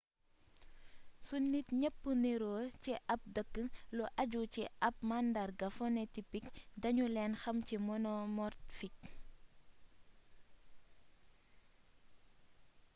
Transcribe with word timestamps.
su 1.25 1.35
nit 1.51 1.67
ñepp 1.81 1.99
niroo 2.23 2.61
ci 2.83 2.93
ab 3.13 3.21
dëkk 3.35 3.55
lu 3.95 4.03
ajju 4.21 4.41
ci 4.53 4.63
ab 4.87 4.95
màndarga 5.09 5.67
phenotipik 5.77 6.45
dañu 6.81 7.05
leen 7.15 7.33
xam 7.41 7.57
ci 7.67 7.75
monomorfik 7.85 8.95